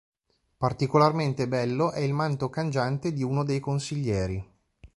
Particolarmente 0.57 1.47
bello 1.47 1.91
è 1.91 1.99
il 1.99 2.11
manto 2.11 2.49
cangiante 2.49 3.13
di 3.13 3.21
uno 3.21 3.43
dei 3.43 3.59
consiglieri. 3.59 4.43